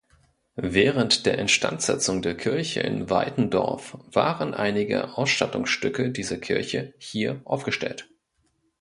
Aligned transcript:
Während 0.55 1.27
der 1.27 1.37
Instandsetzung 1.37 2.23
der 2.23 2.35
Kirche 2.35 2.79
in 2.79 3.11
Weitendorf 3.11 3.99
waren 4.11 4.55
einige 4.55 5.15
Ausstattungsstücke 5.15 6.09
dieser 6.09 6.37
Kirche 6.39 6.95
hier 6.97 7.39
aufgestellt. 7.45 8.09